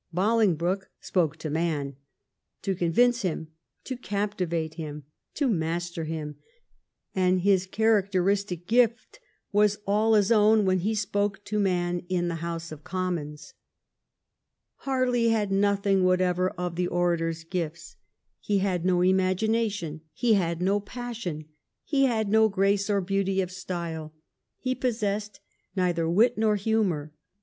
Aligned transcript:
Bolingbroke 0.11 0.89
spoke 0.99 1.37
to 1.37 1.51
man— 1.51 1.95
to 2.63 2.73
convince 2.73 3.21
him, 3.21 3.49
to 3.83 3.95
captivate 3.95 4.73
him, 4.73 5.03
to 5.35 5.47
master 5.47 6.05
him— 6.05 6.37
and 7.15 7.41
his 7.41 7.67
characteristic 7.67 8.65
gift 8.65 9.19
was 9.51 9.77
all 9.85 10.15
his 10.15 10.31
own 10.31 10.65
when 10.65 10.79
he 10.79 10.95
spoke 10.95 11.43
to 11.45 11.59
man 11.59 11.99
in 12.09 12.29
the 12.29 12.37
House 12.41 12.71
of 12.71 12.83
Commons. 12.83 13.53
Harley 14.77 15.29
had 15.29 15.51
nothing 15.51 16.03
whatever 16.03 16.49
of 16.49 16.77
the 16.77 16.87
orator's 16.87 17.43
gifts. 17.43 17.95
He 18.39 18.57
had 18.57 18.83
no 18.83 19.01
imagination; 19.01 20.01
he 20.13 20.33
had 20.33 20.63
no 20.63 20.79
passion; 20.79 21.45
he 21.83 22.05
had 22.05 22.27
no 22.27 22.49
grace 22.49 22.89
or 22.89 23.01
beauty 23.01 23.39
of 23.39 23.51
style; 23.51 24.15
he 24.57 24.73
possessed 24.73 25.41
neither 25.75 26.09
wit 26.09 26.39
nor 26.39 26.55
humour. 26.55 27.13